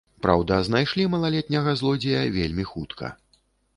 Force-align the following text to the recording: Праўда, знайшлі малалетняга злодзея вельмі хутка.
Праўда, 0.25 0.55
знайшлі 0.69 1.05
малалетняга 1.15 1.75
злодзея 1.81 2.23
вельмі 2.39 2.65
хутка. 2.71 3.15